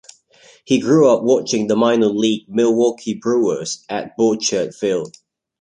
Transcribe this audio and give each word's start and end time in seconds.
He 0.65 0.79
grew 0.79 1.07
up 1.13 1.21
watching 1.21 1.67
the 1.67 1.75
minor-league 1.75 2.45
Milwaukee 2.49 3.13
Brewers 3.13 3.85
at 3.87 4.17
Borchert 4.17 4.73
Field. 4.73 5.15